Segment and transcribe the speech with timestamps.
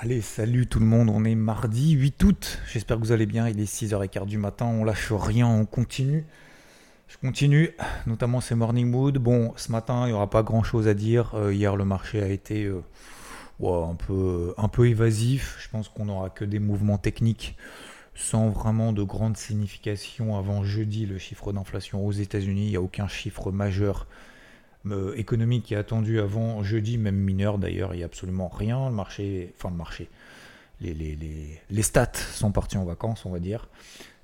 [0.00, 3.48] Allez, salut tout le monde, on est mardi 8 août, j'espère que vous allez bien,
[3.48, 6.24] il est 6h15 du matin, on lâche rien, on continue.
[7.08, 7.70] Je continue,
[8.06, 9.18] notamment ces morning mood.
[9.18, 11.34] Bon, ce matin, il n'y aura pas grand chose à dire.
[11.34, 12.80] Euh, hier, le marché a été euh,
[13.60, 15.56] un, peu, un peu évasif.
[15.60, 17.56] Je pense qu'on n'aura que des mouvements techniques
[18.14, 22.66] sans vraiment de grande signification avant jeudi, le chiffre d'inflation aux États-Unis.
[22.66, 24.06] Il n'y a aucun chiffre majeur
[24.92, 27.94] euh, économique qui est attendu avant jeudi, même mineur d'ailleurs.
[27.94, 28.88] Il n'y a absolument rien.
[28.88, 30.08] Le marché, enfin le marché,
[30.80, 33.68] les, les, les, les stats sont partis en vacances, on va dire.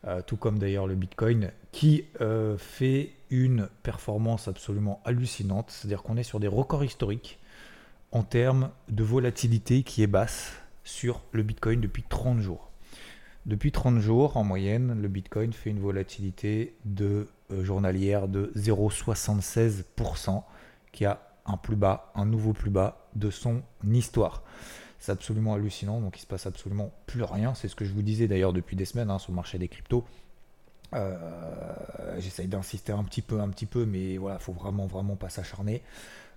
[0.06, 5.70] Euh, tout comme d'ailleurs le Bitcoin, qui euh, fait une performance absolument hallucinante.
[5.70, 7.38] C'est-à-dire qu'on est sur des records historiques
[8.12, 10.52] en termes de volatilité qui est basse
[10.84, 12.70] sur le Bitcoin depuis 30 jours.
[13.46, 17.26] Depuis 30 jours, en moyenne, le Bitcoin fait une volatilité de,
[17.62, 20.42] journalière de 0,76%,
[20.94, 24.42] qui a un plus bas, un nouveau plus bas de son histoire.
[24.98, 27.52] C'est absolument hallucinant, donc il se passe absolument plus rien.
[27.54, 29.68] C'est ce que je vous disais d'ailleurs depuis des semaines hein, sur le marché des
[29.68, 30.04] cryptos.
[30.94, 31.16] Euh,
[32.18, 35.82] j'essaye d'insister un petit peu, un petit peu, mais voilà, faut vraiment, pas s'acharner.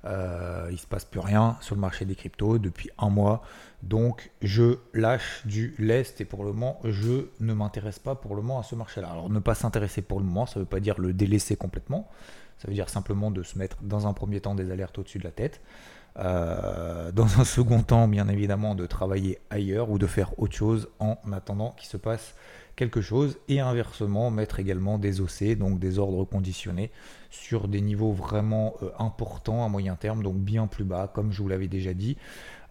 [0.05, 3.41] Euh, il se passe plus rien sur le marché des cryptos depuis un mois,
[3.83, 8.41] donc je lâche du lest et pour le moment, je ne m'intéresse pas pour le
[8.41, 9.09] moment à ce marché-là.
[9.09, 12.07] Alors ne pas s'intéresser pour le moment, ça ne veut pas dire le délaisser complètement,
[12.59, 15.23] ça veut dire simplement de se mettre dans un premier temps des alertes au-dessus de
[15.23, 15.61] la tête.
[16.19, 20.89] Euh, dans un second temps, bien évidemment, de travailler ailleurs ou de faire autre chose
[20.99, 22.33] en attendant qu'il se passe
[22.77, 26.91] quelque chose et inversement mettre également des OC, donc des ordres conditionnés
[27.31, 31.41] sur des niveaux vraiment euh, importants à moyen terme, donc bien plus bas, comme je
[31.41, 32.17] vous l'avais déjà dit,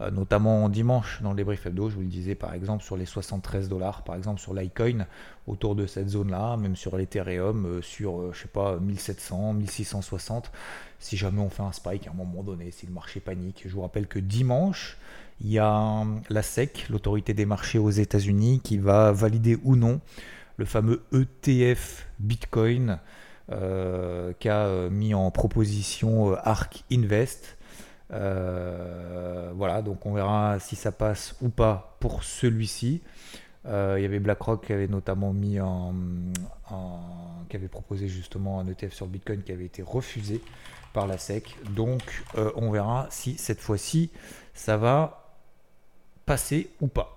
[0.01, 3.05] euh, notamment dimanche dans le débrief hebdo, je vous le disais par exemple sur les
[3.05, 5.07] 73 dollars, par exemple sur l'iCoin,
[5.49, 10.53] autour de cette zone-là, même sur l'Ethereum, euh, sur je sais pas 1700, 1660,
[11.01, 13.65] si jamais on fait un spike à un moment donné, si le marché panique.
[13.67, 14.99] Je vous rappelle que dimanche,
[15.41, 20.01] il y a la SEC, l'autorité des marchés aux États-Unis, qui va valider ou non
[20.57, 22.99] le fameux ETF Bitcoin
[23.53, 27.57] euh, qu'a euh, mis en proposition euh, ARK Invest.
[28.11, 33.03] voilà, donc on verra si ça passe ou pas pour celui-ci.
[33.65, 35.95] il y avait BlackRock qui avait notamment mis en,
[37.49, 40.41] qui avait proposé justement un ETF sur Bitcoin qui avait été refusé
[40.93, 41.57] par la SEC.
[41.71, 42.25] Donc
[42.57, 44.11] on verra si cette fois-ci
[44.55, 45.26] ça va
[46.27, 47.17] passer ou pas.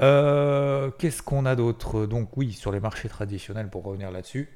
[0.00, 2.06] Euh, qu'est-ce qu'on a d'autre?
[2.06, 4.48] Donc oui, sur les marchés traditionnels, pour revenir là-dessus,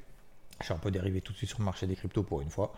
[0.59, 2.49] je suis un peu dérivé tout de suite sur le marché des cryptos pour une
[2.49, 2.73] fois.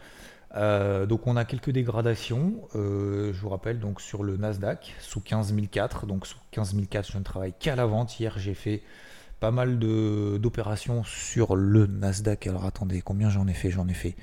[0.55, 5.21] Euh, donc on a quelques dégradations, euh, je vous rappelle, donc sur le Nasdaq, sous
[5.21, 8.81] 15004, donc sous 15004 je ne travaille qu'à la vente, hier j'ai fait
[9.39, 13.69] pas mal d'opérations sur le Nasdaq, alors attendez, combien j'en ai fait?
[13.69, 14.15] J'en ai fait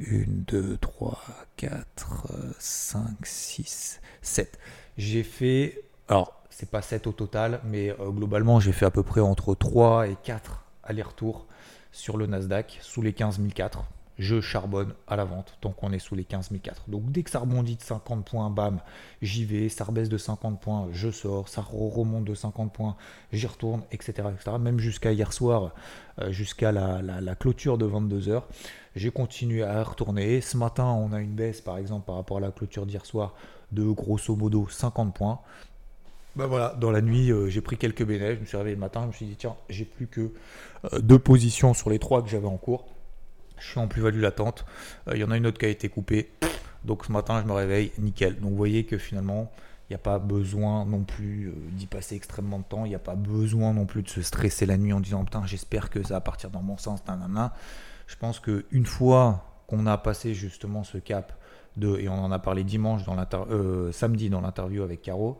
[0.00, 1.22] 1, 2, 3,
[1.56, 4.58] 4, 5, 6, 7.
[4.96, 9.02] J'ai fait alors, c'est pas 7 au total, mais euh, globalement, j'ai fait à peu
[9.02, 11.46] près entre 3 et 4 allers-retours
[11.92, 13.84] sur le Nasdaq sous les 15 004.
[14.18, 16.84] Je charbonne à la vente tant qu'on est sous les 15 004.
[16.88, 18.80] Donc dès que ça rebondit de 50 points, bam,
[19.22, 22.96] j'y vais, ça rebaisse de 50 points, je sors, ça remonte de 50 points,
[23.32, 24.56] j'y retourne, etc., etc.
[24.60, 25.72] Même jusqu'à hier soir,
[26.20, 28.42] euh, jusqu'à la, la, clôture de 22h,
[28.94, 30.40] j'ai continué à retourner.
[30.40, 33.34] Ce matin, on a une baisse par exemple par rapport à la clôture d'hier soir
[33.72, 35.40] de grosso modo 50 points.
[36.36, 38.36] Bah voilà, dans la nuit, euh, j'ai pris quelques bénéfices.
[38.36, 40.32] Je me suis réveillé le matin, je me suis dit, tiens, j'ai plus que
[40.92, 42.86] euh, deux positions sur les trois que j'avais en cours.
[43.58, 44.64] Je suis en plus-value latente.
[45.08, 46.32] Euh, il y en a une autre qui a été coupée.
[46.84, 48.40] Donc ce matin, je me réveille, nickel.
[48.40, 49.52] Donc vous voyez que finalement,
[49.88, 52.84] il n'y a pas besoin non plus d'y passer extrêmement de temps.
[52.84, 55.46] Il n'y a pas besoin non plus de se stresser la nuit en disant, putain,
[55.46, 57.00] j'espère que ça va partir dans mon sens.
[57.06, 57.54] Nanana.
[58.06, 61.32] Je pense qu'une fois qu'on a passé justement ce cap
[61.76, 63.02] de, et on en a parlé dimanche
[63.92, 65.38] samedi dans l'interview avec Caro,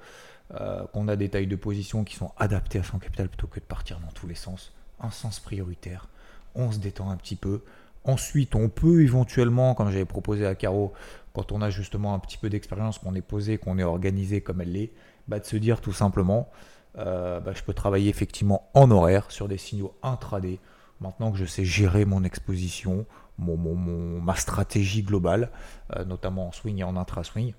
[0.52, 3.60] euh, qu'on a des tailles de position qui sont adaptées à son capital plutôt que
[3.60, 4.72] de partir dans tous les sens.
[5.00, 6.08] Un sens prioritaire.
[6.54, 7.62] On se détend un petit peu.
[8.04, 10.92] Ensuite, on peut éventuellement, comme j'avais proposé à Caro,
[11.32, 14.60] quand on a justement un petit peu d'expérience, qu'on est posé, qu'on est organisé comme
[14.60, 14.92] elle l'est,
[15.26, 16.50] bah, de se dire tout simplement,
[16.98, 20.60] euh, bah, je peux travailler effectivement en horaire sur des signaux intraday.
[21.00, 23.06] Maintenant que je sais gérer mon exposition,
[23.38, 25.50] ma stratégie globale,
[25.96, 27.54] euh, notamment en swing et en intra-swing,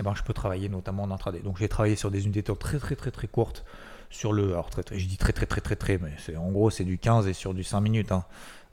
[0.00, 1.40] eh ben, je peux travailler notamment en intraday.
[1.40, 3.64] Donc j'ai travaillé sur des unités très très très très courtes
[4.10, 4.50] sur le.
[4.52, 6.84] Alors très, très je dis très très très très très, mais c'est en gros c'est
[6.84, 8.12] du 15 et sur du 5 minutes.
[8.12, 8.24] Hein.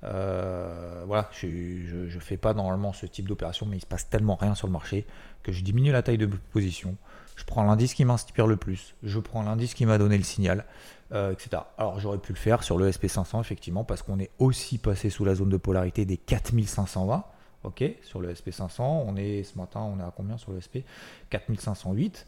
[0.03, 4.35] Euh, voilà, je ne fais pas normalement ce type d'opération, mais il se passe tellement
[4.35, 5.05] rien sur le marché
[5.43, 6.95] que je diminue la taille de position.
[7.35, 10.65] Je prends l'indice qui m'inspire le plus, je prends l'indice qui m'a donné le signal,
[11.13, 11.63] euh, etc.
[11.77, 15.25] Alors j'aurais pu le faire sur le SP500 effectivement parce qu'on est aussi passé sous
[15.25, 17.23] la zone de polarité des 4520.
[17.63, 20.87] Ok, sur le SP500, on est ce matin, on est à combien sur le SP
[21.29, 22.25] 4508.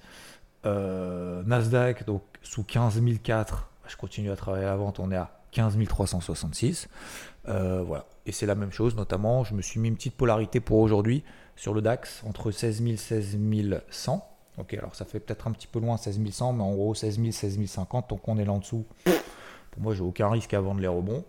[0.66, 5.16] Euh, Nasdaq, donc sous 15 004, je continue à travailler à la vente, on est
[5.16, 6.90] à 15 366.
[7.48, 8.06] Euh, voilà.
[8.26, 11.24] Et c'est la même chose, notamment, je me suis mis une petite polarité pour aujourd'hui
[11.56, 13.38] sur le DAX entre 16 000 16
[13.90, 14.28] 100.
[14.58, 17.20] Ok, alors ça fait peut-être un petit peu loin 16 100, mais en gros 16
[17.20, 18.86] 000 16 050, donc on est là en dessous.
[19.72, 21.24] Pour moi, j'ai aucun risque à vendre les rebonds.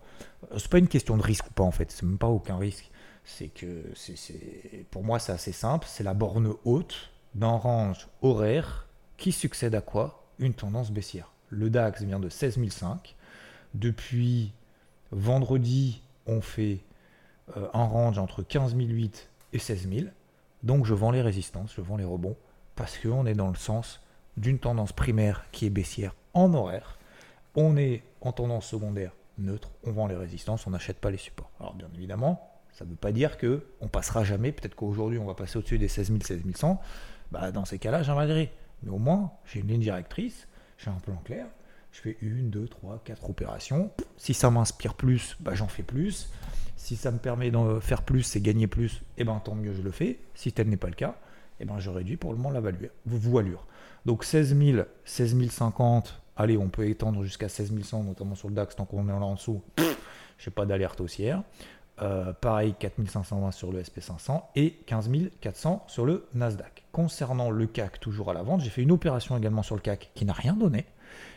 [0.53, 2.59] Euh, c'est pas une question de risque ou pas en fait, c'est même pas aucun
[2.59, 2.91] risque.
[3.25, 5.87] C'est que c'est, pour moi, c'est assez simple.
[5.89, 10.25] C'est la borne haute d'un range horaire qui succède à quoi?
[10.39, 11.31] Une tendance baissière.
[11.49, 13.15] Le DAX vient de 16 005.
[13.75, 14.53] Depuis
[15.13, 16.81] vendredi, on fait
[17.57, 20.07] euh, un range entre 15 008 et 16 000.
[20.63, 22.37] Donc je vends les résistances, je vends les rebonds,
[22.77, 24.01] parce qu'on est dans le sens
[24.37, 26.99] d'une tendance primaire qui est baissière en horaire.
[27.55, 31.51] On est en tendance secondaire neutre, on vend les résistances, on n'achète pas les supports.
[31.61, 35.27] Alors bien évidemment, ça ne veut pas dire que on passera jamais, peut-être qu'aujourd'hui on
[35.27, 36.81] va passer au-dessus des 16 000, 16 100.
[37.31, 38.53] Bah, dans ces cas-là, j'invaliderai.
[38.83, 40.47] Mais au moins, j'ai une ligne directrice,
[40.79, 41.47] j'ai un plan clair.
[41.93, 43.91] Je fais une, deux, trois, quatre opérations.
[44.17, 46.31] Si ça m'inspire plus, bah, j'en fais plus.
[46.77, 49.73] Si ça me permet d'en faire plus c'est gagner plus, et eh ben, tant mieux,
[49.73, 50.19] je le fais.
[50.35, 51.17] Si tel n'est pas le cas,
[51.61, 52.73] et eh ben, je réduis pour le moment la
[53.07, 53.67] voilure.
[54.05, 58.55] Donc 16 000, 16 050, allez, on peut étendre jusqu'à 16 100, notamment sur le
[58.55, 59.63] DAX, tant qu'on est là en dessous.
[60.39, 61.43] Je n'ai pas d'alerte haussière.
[62.01, 66.85] Euh, pareil, 4520 sur le SP500 et 15400 sur le Nasdaq.
[66.91, 70.11] Concernant le CAC, toujours à la vente, j'ai fait une opération également sur le CAC
[70.15, 70.87] qui n'a rien donné.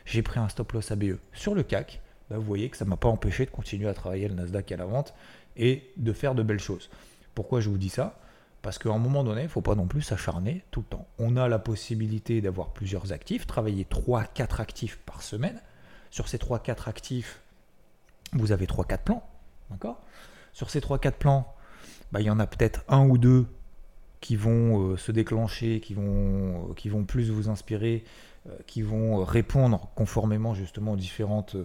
[0.05, 2.01] J'ai pris un stop loss ABE sur le CAC.
[2.29, 4.71] Bah, vous voyez que ça ne m'a pas empêché de continuer à travailler le Nasdaq
[4.71, 5.13] à la vente
[5.57, 6.89] et de faire de belles choses.
[7.35, 8.17] Pourquoi je vous dis ça?
[8.61, 11.07] Parce qu'à un moment donné, il ne faut pas non plus s'acharner tout le temps.
[11.19, 15.61] On a la possibilité d'avoir plusieurs actifs, travailler 3-4 actifs par semaine.
[16.09, 17.41] Sur ces 3-4 actifs,
[18.33, 19.23] vous avez 3-4 plans.
[19.69, 20.01] D'accord?
[20.55, 21.53] Sur ces 3-4 plans,
[22.11, 23.45] bah, il y en a peut-être un ou deux
[24.21, 28.05] qui vont euh, se déclencher, qui vont, euh, qui vont plus vous inspirer,
[28.47, 31.57] euh, qui vont répondre conformément justement aux différentes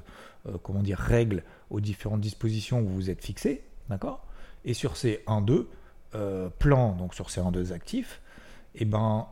[0.62, 3.62] comment dire, règles, aux différentes dispositions où vous êtes fixé.
[3.90, 4.26] D'accord?
[4.64, 5.66] Et sur ces 1-2
[6.58, 8.22] plans, donc sur ces 1-2 actifs,
[8.74, 9.28] eh ben,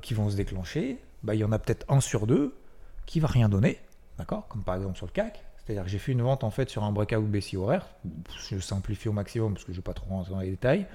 [0.00, 2.54] qui vont se déclencher, bah, il y en a peut-être un sur deux
[3.04, 3.78] qui va rien donner.
[4.16, 4.48] D'accord?
[4.48, 6.82] Comme par exemple sur le CAC, c'est-à-dire que j'ai fait une vente en fait sur
[6.82, 7.86] un breakout baissier horaire.
[8.48, 10.86] Je simplifie au maximum parce que je ne vais pas trop rentrer dans les détails.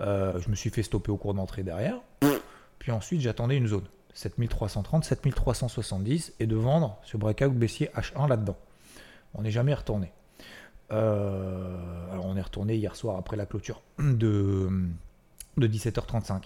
[0.00, 2.00] Euh, je me suis fait stopper au cours d'entrée derrière.
[2.80, 3.84] Puis ensuite, j'attendais une zone
[4.14, 8.56] 7330, 7370 et de vendre ce breakout baissier H1 là-dedans.
[9.34, 10.10] On n'est jamais retourné.
[10.90, 14.68] Euh, alors on est retourné hier soir après la clôture de,
[15.58, 16.42] de 17h35.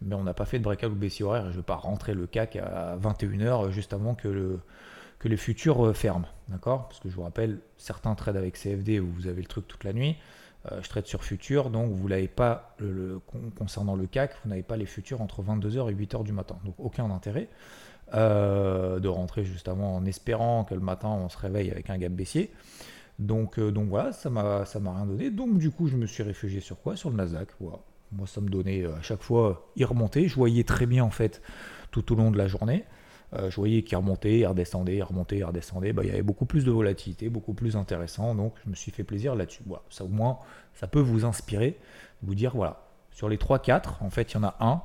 [0.00, 1.44] Mais on n'a pas fait de breakout baissier horaire.
[1.48, 4.60] Je ne vais pas rentrer le CAC à 21h juste avant que le,
[5.20, 6.26] que les futurs euh, ferment.
[6.48, 6.88] D'accord?
[6.88, 9.84] Parce que je vous rappelle, certains trades avec CFD où vous avez le truc toute
[9.84, 10.16] la nuit.
[10.72, 12.76] Euh, je trade sur futur, donc vous n'avez pas,
[13.56, 16.58] concernant le CAC, vous n'avez pas les futurs entre 22h et 8h du matin.
[16.64, 17.48] Donc aucun intérêt
[18.14, 22.12] euh, de rentrer justement en espérant que le matin on se réveille avec un gap
[22.12, 22.50] baissier.
[23.18, 25.30] Donc, voilà, ça m'a rien donné.
[25.30, 26.96] Donc du coup, je me suis réfugié sur quoi?
[26.96, 27.48] Sur le Nasdaq.
[27.60, 30.26] Moi, ça me donnait à chaque fois, il remontait.
[30.26, 31.42] Je voyais très bien en fait
[31.90, 32.86] tout au long de la journée.
[33.34, 35.92] Euh, je voyais qu'il remontait, il redescendait, il remontait, il redescendait.
[35.92, 38.34] Bah, il y avait beaucoup plus de volatilité, beaucoup plus intéressant.
[38.34, 39.62] Donc je me suis fait plaisir là-dessus.
[39.66, 40.38] Voilà, ça au moins,
[40.74, 41.78] ça peut vous inspirer,
[42.22, 44.82] vous dire voilà, sur les 3-4, en fait, il y en a un.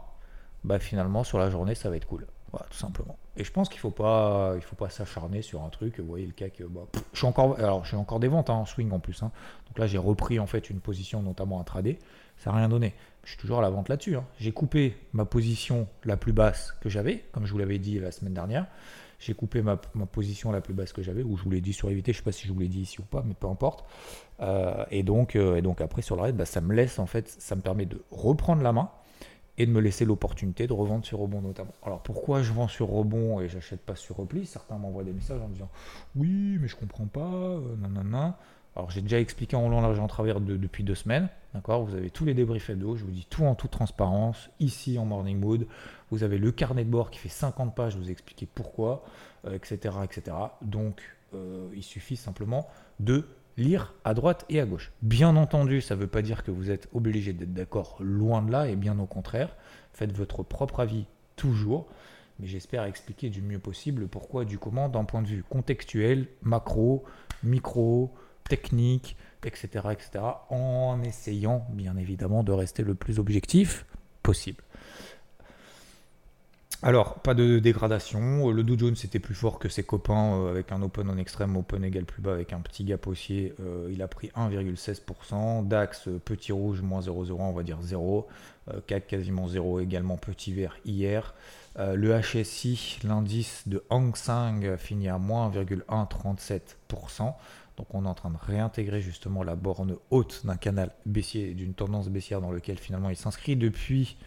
[0.64, 2.28] Bah, finalement, sur la journée, ça va être cool.
[2.52, 3.18] Voilà, tout simplement.
[3.38, 6.00] Et je pense qu'il faut pas, il faut pas s'acharner sur un truc.
[6.00, 8.66] Vous voyez le CAC, bah, je suis encore, alors j'ai encore des ventes hein, en
[8.66, 9.24] swing en plus.
[9.24, 9.32] Hein.
[9.68, 12.00] Donc là, j'ai repris en fait une position, notamment intraday.
[12.38, 12.94] Ça n'a rien donné.
[13.24, 14.16] Je suis toujours à la vente là-dessus.
[14.16, 14.26] Hein.
[14.40, 18.12] J'ai coupé ma position la plus basse que j'avais, comme je vous l'avais dit la
[18.12, 18.68] semaine dernière.
[19.20, 21.90] J'ai coupé ma, position la plus basse que j'avais, ou je vous l'ai dit sur
[21.90, 23.48] éviter, je ne sais pas si je vous l'ai dit ici ou pas, mais peu
[23.48, 23.86] importe.
[24.42, 27.06] Euh, et, donc, euh, et donc après sur le reste, bah, ça me laisse en
[27.06, 28.90] fait, ça me permet de reprendre la main
[29.58, 31.74] et de me laisser l'opportunité de revendre sur rebond notamment.
[31.84, 34.46] Alors pourquoi je vends sur rebond et j'achète pas sur repli?
[34.46, 35.70] Certains m'envoient des messages en disant
[36.16, 38.38] oui mais je comprends pas, euh, nanana.
[38.76, 41.30] Alors j'ai déjà expliqué en long, large en travers depuis deux semaines.
[41.54, 41.86] D'accord?
[41.86, 45.06] Vous avez tous les débriefs hebdo, je vous dis tout en toute transparence, ici en
[45.06, 45.68] morning mood.
[46.12, 49.06] Vous avez le carnet de bord qui fait 50 pages, je vous ai expliqué pourquoi,
[49.50, 50.36] etc., euh, etc.
[50.62, 51.02] Donc
[51.34, 52.68] euh, il suffit simplement
[53.00, 53.26] de
[53.58, 54.92] lire à droite et à gauche.
[55.02, 58.52] Bien entendu, ça ne veut pas dire que vous êtes obligé d'être d'accord loin de
[58.52, 59.56] là, et bien au contraire,
[59.94, 61.88] faites votre propre avis toujours.
[62.40, 67.06] Mais j'espère expliquer du mieux possible pourquoi, du comment, d'un point de vue contextuel, macro,
[67.44, 68.14] micro,
[68.50, 73.86] technique, etc., etc., en essayant bien évidemment de rester le plus objectif
[74.22, 74.64] possible.
[76.84, 78.52] Alors, pas de dégradation.
[78.52, 81.56] Le Dow Jones était plus fort que ses copains euh, avec un open en extrême,
[81.56, 83.54] open égal plus bas avec un petit gap haussier.
[83.60, 85.68] Euh, il a pris 1,16%.
[85.68, 88.28] DAX, euh, petit rouge, moins 0,01, on va dire 0.
[88.88, 91.36] CAC quasiment 0 également, petit vert hier.
[91.78, 97.36] Le HSI, l'indice de Hang Seng, finit à moins 1,137%.
[97.78, 101.76] Donc on est en train de réintégrer justement la borne haute d'un canal baissier, d'une
[101.76, 104.18] tendance baissière dans lequel finalement il s'inscrit depuis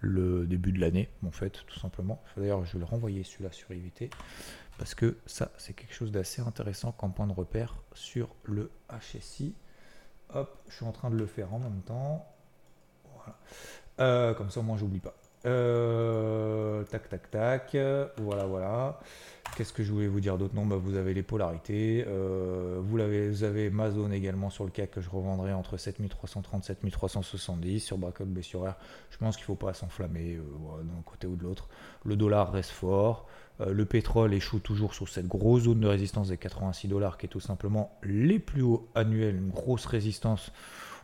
[0.00, 2.22] le début de l'année, en fait, tout simplement.
[2.36, 4.10] D'ailleurs, je vais le renvoyer celui-là sur IVT,
[4.78, 9.54] parce que ça, c'est quelque chose d'assez intéressant comme point de repère sur le HSI.
[10.32, 12.26] Hop, je suis en train de le faire en même temps.
[13.14, 13.38] Voilà.
[14.00, 15.14] Euh, comme ça, moi, j'oublie pas.
[15.46, 17.76] Euh, tac, tac, tac.
[18.18, 19.00] Voilà, voilà.
[19.56, 20.54] Qu'est-ce que je voulais vous dire d'autre?
[20.54, 22.04] Non, bah, vous avez les polarités.
[22.06, 22.98] Euh, vous,
[23.44, 28.28] avez, ma zone également sur le CAC que je revendrai entre 7330 7370 sur Bracol
[28.28, 28.74] B sur R.
[29.10, 31.68] Je pense qu'il ne faut pas s'enflammer euh, d'un côté ou de l'autre.
[32.04, 33.26] Le dollar reste fort.
[33.60, 37.28] le pétrole échoue toujours sur cette grosse zone de résistance des 86 dollars qui est
[37.28, 40.52] tout simplement les plus hauts annuels, une grosse résistance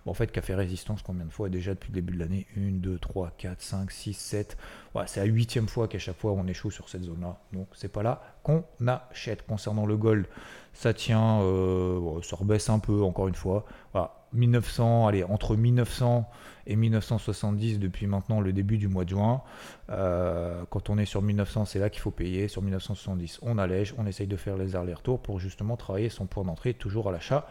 [0.06, 1.48] en fait, qui a fait résistance combien de fois?
[1.48, 4.56] Déjà depuis le début de l'année 1, 2, 3, 4, 5, 6, 7.
[5.06, 7.38] c'est la huitième fois qu'à chaque fois on échoue sur cette zone-là.
[7.52, 9.46] Donc c'est pas là qu'on achète.
[9.46, 10.26] Concernant le gold,
[10.72, 13.64] ça tient, euh, ça rebaisse un peu encore une fois.
[14.32, 16.28] 1900, allez, entre 1900
[16.66, 19.42] et 1970 depuis maintenant le début du mois de juin.
[19.90, 22.48] Euh, quand on est sur 1900, c'est là qu'il faut payer.
[22.48, 26.44] Sur 1970, on allège, on essaye de faire les allers-retours pour justement travailler son point
[26.44, 27.46] d'entrée toujours à l'achat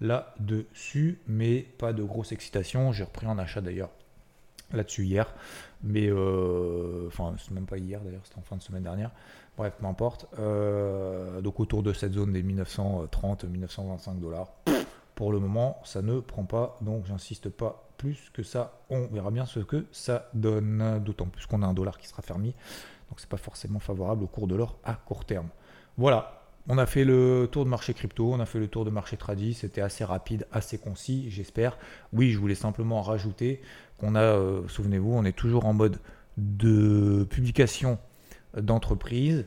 [0.00, 2.92] là-dessus, mais pas de grosse excitation.
[2.92, 3.90] J'ai repris en achat d'ailleurs
[4.72, 5.32] là-dessus hier,
[5.82, 9.10] mais euh, enfin, c'est même pas hier d'ailleurs, c'était en fin de semaine dernière.
[9.56, 10.26] Bref, peu importe.
[10.38, 14.52] Euh, donc autour de cette zone des 1930-1925 dollars.
[15.14, 18.80] Pour le moment, ça ne prend pas, donc j'insiste pas plus que ça.
[18.88, 22.22] On verra bien ce que ça donne, d'autant plus qu'on a un dollar qui sera
[22.22, 22.54] fermé,
[23.08, 25.48] donc c'est pas forcément favorable au cours de l'or à court terme.
[25.96, 26.37] Voilà,
[26.68, 29.16] on a fait le tour de marché crypto, on a fait le tour de marché
[29.16, 31.78] tradit, c'était assez rapide, assez concis, j'espère.
[32.12, 33.62] Oui, je voulais simplement rajouter
[33.98, 35.98] qu'on a, euh, souvenez-vous, on est toujours en mode
[36.36, 37.98] de publication
[38.56, 39.46] d'entreprises.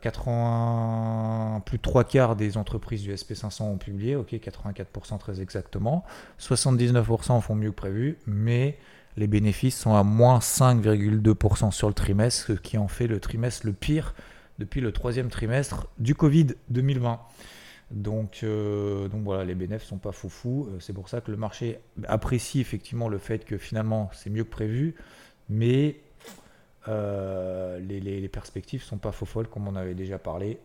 [0.00, 5.40] 80, euh, plus de trois quarts des entreprises du SP500 ont publié, ok, 84% très
[5.40, 6.04] exactement.
[6.38, 8.78] 79% font mieux que prévu, mais
[9.16, 13.66] les bénéfices sont à moins 5,2% sur le trimestre, ce qui en fait le trimestre
[13.66, 14.14] le pire
[14.58, 17.20] depuis le troisième trimestre du Covid 2020.
[17.90, 20.68] Donc, euh, donc voilà, les bénéfices sont pas foufou.
[20.68, 24.44] Euh, c'est pour ça que le marché apprécie effectivement le fait que finalement c'est mieux
[24.44, 24.96] que prévu,
[25.48, 26.00] mais
[26.88, 30.58] euh, les, les, perspectives sont pas faux folles comme on avait déjà parlé.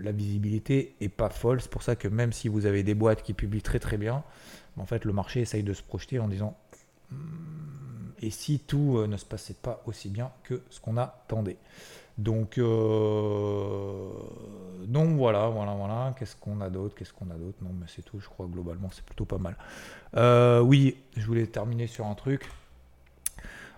[0.00, 1.60] la visibilité est pas folle.
[1.60, 4.24] C'est pour ça que même si vous avez des boîtes qui publient très très bien,
[4.76, 6.56] en fait le marché essaye de se projeter en disant
[7.10, 7.16] hmm,
[8.20, 11.58] et si tout ne se passait pas aussi bien que ce qu'on attendait?
[12.18, 14.10] Donc, euh,
[14.86, 16.14] donc voilà, voilà, voilà.
[16.18, 17.58] Qu'est-ce qu'on a d'autre Qu'est-ce qu'on a d'autre?
[17.62, 18.20] Non, mais c'est tout.
[18.20, 19.56] Je crois globalement, c'est plutôt pas mal.
[20.16, 22.48] Euh, oui, je voulais terminer sur un truc.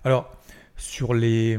[0.04, 0.30] Alors,
[0.76, 1.58] sur les,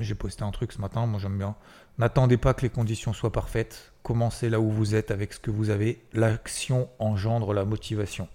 [0.00, 1.06] j'ai posté un truc ce matin.
[1.06, 1.56] Moi, j'aime bien.
[1.98, 3.92] N'attendez pas que les conditions soient parfaites.
[4.02, 6.02] Commencez là où vous êtes avec ce que vous avez.
[6.12, 8.28] L'action engendre la motivation.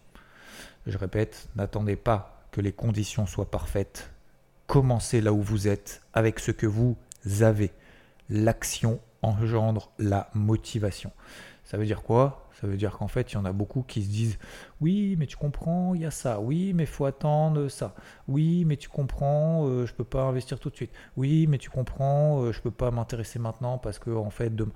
[0.88, 4.10] Je répète, n'attendez pas que les conditions soient parfaites.
[4.66, 6.98] Commencez là où vous êtes avec ce que vous
[7.42, 7.72] avez.
[8.30, 11.12] L'action engendre la motivation.
[11.64, 12.50] Ça veut dire quoi?
[12.60, 14.38] Ça veut dire qu'en fait, il y en a beaucoup qui se disent
[14.82, 16.40] Oui, mais tu comprends, il y a ça.
[16.40, 17.96] Oui, mais il faut attendre ça.
[18.28, 20.92] Oui, mais tu comprends, euh, je ne peux pas investir tout de suite.
[21.18, 24.56] Oui, mais tu comprends, euh, je ne peux pas m'intéresser maintenant parce que, en fait,
[24.56, 24.68] de...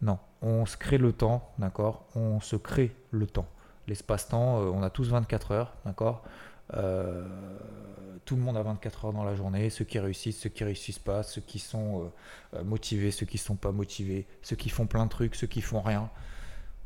[0.00, 2.06] non, on se crée le temps, d'accord?
[2.14, 3.46] On se crée le temps.
[3.86, 6.22] L'espace-temps, euh, on a tous 24 heures, d'accord?
[8.24, 10.98] Tout le monde a 24 heures dans la journée, ceux qui réussissent, ceux qui réussissent
[10.98, 12.02] pas, ceux qui sont
[12.54, 15.46] euh, euh, motivés, ceux qui sont pas motivés, ceux qui font plein de trucs, ceux
[15.46, 16.10] qui font rien.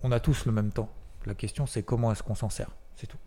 [0.03, 0.91] On a tous le même temps.
[1.27, 3.19] La question c'est comment est-ce qu'on s'en sert, c'est tout.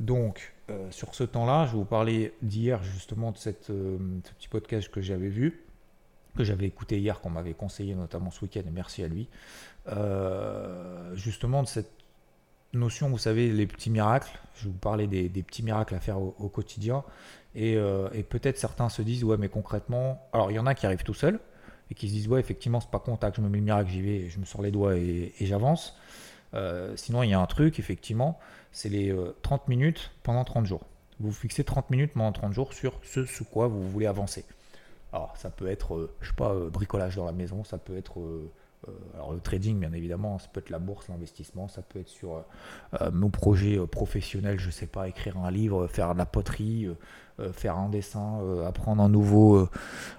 [0.00, 4.88] Donc euh, sur ce temps-là, je vais vous parler d'hier justement de ce petit podcast
[4.88, 5.64] que j'avais vu,
[6.36, 9.28] que j'avais écouté hier, qu'on m'avait conseillé notamment ce week-end, et merci à lui.
[11.14, 11.90] justement de cette
[12.72, 14.38] notion, vous savez, les petits miracles.
[14.56, 17.04] Je vous parler des, petits miracles à faire au quotidien.
[17.56, 20.86] Euh, et, peut-être certains se disent, ouais, mais concrètement, alors il y en a qui
[20.86, 21.40] arrivent tout seuls
[21.90, 24.02] et qui se disent, ouais, effectivement, c'est pas contact, je me mets le miracle, j'y
[24.02, 25.96] vais, je me sors les doigts et, j'avance.
[26.54, 28.38] Euh, sinon, il y a un truc, effectivement,
[28.72, 30.82] c'est les 30 euh, minutes pendant 30 jours.
[31.20, 34.44] Vous fixez 30 minutes pendant 30 jours sur ce sous quoi vous voulez avancer.
[35.12, 38.20] Alors, ça peut être, je sais pas, bricolage dans la maison, ça peut être
[39.14, 42.36] alors le trading, bien évidemment, ça peut être la bourse, l'investissement, ça peut être sur
[42.36, 42.40] euh,
[43.00, 46.88] euh, nos projets professionnels, je sais pas, écrire un livre, faire de la poterie,
[47.52, 49.68] faire un dessin, apprendre un nouveau,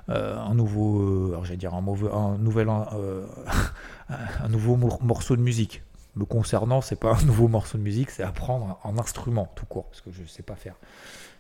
[0.08, 5.84] un nouveau, alors j'allais dire un, mauvais, un nouvel, un nouveau morceau de musique.
[6.16, 9.86] Me concernant, c'est pas un nouveau morceau de musique, c'est apprendre un, instrument tout court,
[9.86, 10.76] parce que je sais pas faire.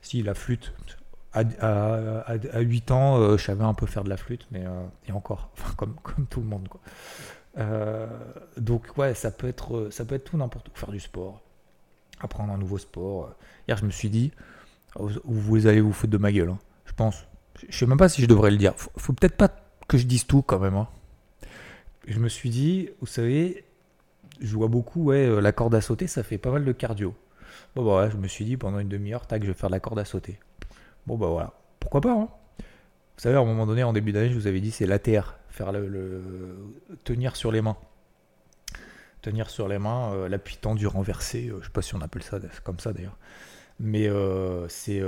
[0.01, 0.73] Si la flûte,
[1.31, 4.65] À, à, à, 8 ans, euh, je savais un peu faire de la flûte, mais
[4.65, 5.95] euh, et encore, comme,
[6.29, 6.67] tout le monde.
[6.67, 6.81] Quoi.
[7.57, 8.07] Euh,
[8.57, 10.71] donc ouais, ça peut être, ça peut être tout n'importe où.
[10.73, 11.41] Faire du sport,
[12.19, 13.35] apprendre un nouveau sport.
[13.67, 14.31] Hier, je me suis dit,
[14.95, 16.49] vous allez vous foutre de ma gueule.
[16.49, 16.59] Hein.
[16.85, 17.25] Je pense.
[17.67, 18.73] Je sais même pas si je devrais le dire.
[18.75, 19.49] Faut, faut peut-être pas
[19.87, 20.75] que je dise tout quand même.
[20.75, 20.87] Hein.
[22.07, 23.65] Je me suis dit, vous savez,
[24.41, 27.13] je vois beaucoup, ouais, la corde à sauter, ça fait pas mal de cardio.
[27.75, 29.75] Bon bah ouais, je me suis dit pendant une demi-heure, tac, je vais faire de
[29.75, 30.39] la corde à sauter.
[31.09, 34.29] Bon bah voilà, pourquoi pas hein Vous savez, à un moment donné, en début d'année,
[34.29, 36.21] je vous avais dit c'est l'ATR, faire le,
[37.03, 37.77] tenir sur les mains.
[39.23, 42.21] Tenir sur les mains, euh, l'appui tendu renversé, euh, je sais pas si on appelle
[42.21, 43.17] ça comme ça d'ailleurs.
[43.79, 45.01] Mais euh, c'est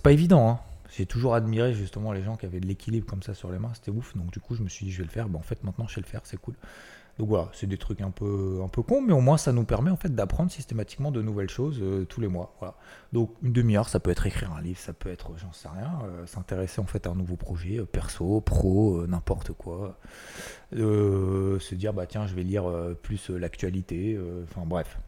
[0.00, 0.48] pas évident.
[0.48, 0.60] Hein.
[0.96, 3.72] J'ai toujours admiré justement les gens qui avaient de l'équilibre comme ça sur les mains,
[3.74, 4.16] c'était ouf.
[4.16, 5.28] Donc du coup, je me suis dit je vais le faire.
[5.28, 6.54] Bon, en fait, maintenant je sais le faire, c'est cool.
[7.18, 9.64] Donc voilà, c'est des trucs un peu, un peu cons, mais au moins ça nous
[9.64, 12.54] permet en fait d'apprendre systématiquement de nouvelles choses euh, tous les mois.
[12.60, 12.76] Voilà.
[13.12, 15.98] Donc une demi-heure, ça peut être écrire un livre, ça peut être, j'en sais rien,
[16.04, 19.98] euh, s'intéresser en fait à un nouveau projet, euh, perso, pro, n'importe quoi.
[20.72, 22.70] se dire bah tiens, je vais lire
[23.02, 24.18] plus l'actualité.
[24.44, 24.98] Enfin bref.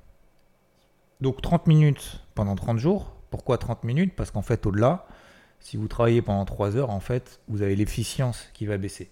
[1.20, 3.14] Donc 30 minutes pendant 30 jours.
[3.30, 4.14] Pourquoi 30 minutes?
[4.16, 5.06] Parce qu'en fait au-delà,
[5.60, 9.10] si vous travaillez pendant 3 heures, en fait, vous avez l'efficience qui va baisser.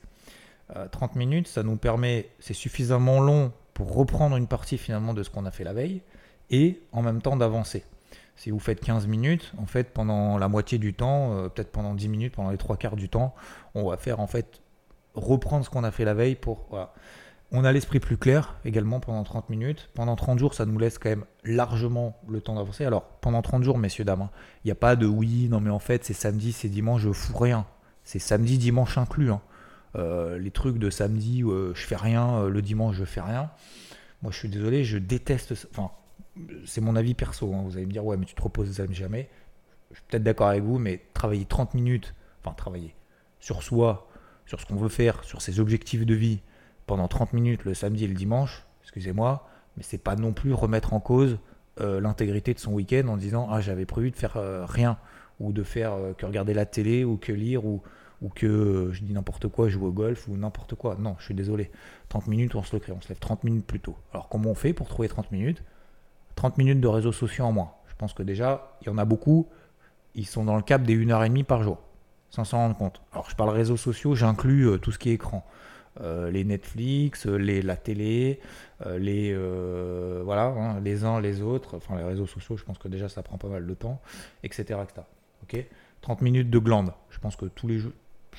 [0.93, 5.23] 30 euh, minutes, ça nous permet, c'est suffisamment long pour reprendre une partie finalement de
[5.23, 6.03] ce qu'on a fait la veille
[6.51, 7.85] et en même temps d'avancer.
[8.37, 11.95] Si vous faites 15 minutes, en fait, pendant la moitié du temps, euh, peut-être pendant
[11.95, 13.35] 10 minutes, pendant les trois quarts du temps,
[13.75, 14.61] on va faire en fait
[15.15, 16.69] reprendre ce qu'on a fait la veille pour.
[17.51, 19.89] On a l'esprit plus clair également pendant 30 minutes.
[19.95, 22.85] Pendant 30 jours, ça nous laisse quand même largement le temps d'avancer.
[22.85, 24.31] Alors, pendant 30 jours, messieurs, dames, hein,
[24.65, 27.11] il n'y a pas de oui, non, mais en fait, c'est samedi, c'est dimanche, je
[27.11, 27.65] fous rien.
[28.05, 29.33] C'est samedi, dimanche inclus.
[29.33, 29.41] Hein.
[29.97, 33.51] Euh, les trucs de samedi, euh, je fais rien, euh, le dimanche, je fais rien.
[34.23, 35.55] Moi, je suis désolé, je déteste.
[35.71, 35.91] Enfin,
[36.67, 37.53] c'est mon avis perso.
[37.55, 37.63] Hein.
[37.65, 39.29] Vous allez me dire, ouais, mais tu te reposes jamais.
[39.91, 42.95] Je suis peut-être d'accord avec vous, mais travailler 30 minutes, enfin, travailler
[43.41, 44.09] sur soi,
[44.45, 46.41] sur ce qu'on veut faire, sur ses objectifs de vie
[46.87, 50.93] pendant 30 minutes le samedi et le dimanche, excusez-moi, mais c'est pas non plus remettre
[50.93, 51.39] en cause
[51.79, 54.37] l'intégrité de son week-end en disant, ah, j'avais prévu de faire
[54.69, 54.99] rien,
[55.39, 57.83] ou de faire que regarder la télé, ou que lire, ou
[58.21, 60.97] ou que euh, je dis n'importe quoi, je joue au golf ou n'importe quoi.
[60.99, 61.71] Non, je suis désolé.
[62.09, 63.97] 30 minutes, on se le crée, on se lève 30 minutes plus tôt.
[64.13, 65.63] Alors comment on fait pour trouver 30 minutes?
[66.35, 67.73] 30 minutes de réseaux sociaux en moins.
[67.89, 69.47] Je pense que déjà, il y en a beaucoup,
[70.15, 71.79] ils sont dans le cap des 1h30 par jour,
[72.31, 73.01] sans s'en rendre compte.
[73.13, 75.45] Alors je parle réseaux sociaux, j'inclus euh, tout ce qui est écran.
[76.01, 78.39] Euh, les Netflix, les, la télé,
[78.99, 79.35] les
[80.23, 83.23] voilà, hein, les uns les autres, enfin les réseaux sociaux, je pense que déjà ça
[83.23, 84.01] prend pas mal de temps,
[84.45, 84.79] etc.
[84.83, 85.07] etc.
[85.43, 85.67] ok?
[86.01, 86.93] 30 minutes de glande.
[87.11, 87.79] Je pense que tous les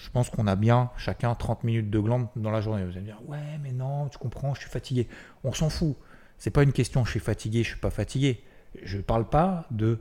[0.03, 2.83] je pense qu'on a bien chacun 30 minutes de glande dans la journée.
[2.83, 5.07] Vous allez me dire, ouais, mais non, tu comprends, je suis fatigué.
[5.43, 5.97] On s'en fout.
[6.37, 8.43] C'est pas une question, je suis fatigué, je suis pas fatigué.
[8.81, 9.99] Je parle pas de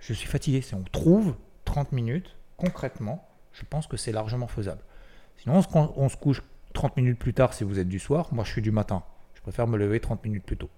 [0.00, 0.60] je suis fatigué.
[0.60, 4.82] C'est on trouve 30 minutes, concrètement, je pense que c'est largement faisable.
[5.36, 5.62] Sinon,
[5.96, 6.42] on se, couche
[6.74, 8.28] 30 minutes plus tard si vous êtes du soir.
[8.32, 9.04] Moi, je suis du matin.
[9.34, 10.70] Je préfère me lever 30 minutes plus tôt.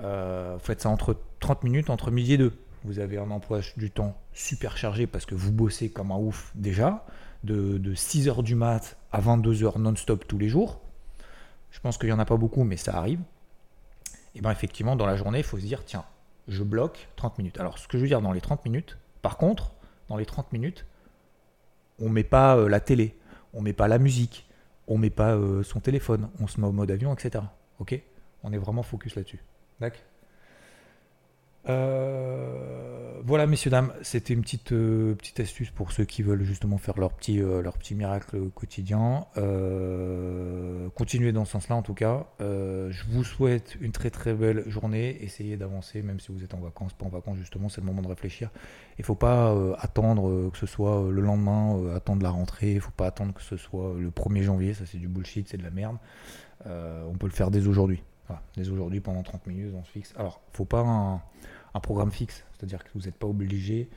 [0.00, 2.58] Euh, faites ça entre 30 minutes, entre midi et deux.
[2.82, 6.50] Vous avez un emploi du temps super chargé parce que vous bossez comme un ouf
[6.56, 7.04] déjà
[7.44, 10.80] de, 6h du mat à 22h non-stop tous les jours.
[11.70, 13.20] Je pense qu'il n'y en a pas beaucoup, mais ça arrive.
[14.34, 16.04] Et bien effectivement, dans la journée, il faut se dire, tiens,
[16.48, 17.58] je bloque 30 minutes.
[17.60, 19.72] Alors ce que je veux dire dans les 30 minutes, par contre,
[20.08, 20.86] dans les 30 minutes,
[22.00, 23.16] on ne met pas euh, la télé,
[23.54, 24.48] on ne met pas la musique,
[24.88, 27.44] on ne met pas euh, son téléphone, on se met au mode avion, etc.
[27.78, 28.00] Ok?
[28.42, 29.42] On est vraiment focus là-dessus.
[29.80, 30.00] D'accord?
[31.68, 32.89] Euh,
[33.22, 36.98] voilà, messieurs, dames, c'était une petite, euh, petite astuce pour ceux qui veulent justement faire
[36.98, 39.26] leur petit, euh, leur petit miracle quotidien.
[40.94, 42.26] continuez dans ce sens-là, en tout cas.
[42.40, 45.22] je vous souhaite une très très belle journée.
[45.22, 48.02] Essayez d'avancer, même si vous êtes en vacances, pas en vacances, justement, c'est le moment
[48.02, 48.50] de réfléchir.
[48.98, 52.70] Il ne faut pas attendre que ce soit le lendemain, attendre la rentrée.
[52.70, 54.74] Il ne faut pas attendre que ce soit le 1er janvier.
[54.74, 55.96] Ça, c'est du bullshit, c'est de la merde.
[56.66, 58.02] on peut le faire dès aujourd'hui.
[58.56, 60.12] Dès aujourd'hui, pendant 30 minutes, on se fixe.
[60.16, 61.20] Alors, faut pas
[61.78, 62.44] programme fixe.
[62.52, 63.88] C'est-à-dire que vous n'êtes pas obligé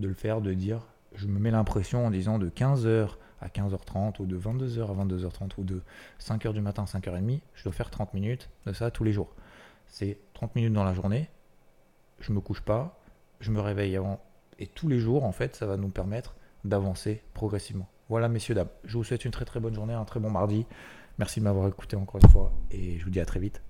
[0.00, 0.80] de le faire, de dire
[1.14, 5.52] je me mets l'impression en disant de 15h à 15h30 ou de 22h à 22h30
[5.58, 5.82] ou de
[6.20, 9.34] 5h du matin à 5h30, je dois faire 30 minutes de ça tous les jours.
[9.86, 11.28] C'est 30 minutes dans la journée,
[12.20, 13.00] je me couche pas,
[13.40, 14.20] je me réveille avant.
[14.58, 17.88] Et tous les jours, en fait, ça va nous permettre d'avancer progressivement.
[18.08, 20.66] Voilà, messieurs, dames, je vous souhaite une très très bonne journée, un très bon mardi.
[21.18, 23.62] Merci de m'avoir écouté encore une fois et je vous dis à très vite.